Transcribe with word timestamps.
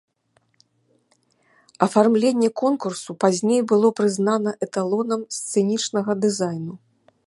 Афармленне 1.77 2.49
конкурсу 2.63 3.11
пазней 3.21 3.61
было 3.73 3.87
прызнана 4.01 4.51
эталонам 4.69 5.21
сцэнічнага 5.41 6.11
дызайну. 6.25 6.73